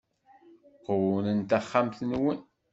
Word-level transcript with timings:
Qewmem 0.85 1.39
taxxamt-nwen. 1.49 2.39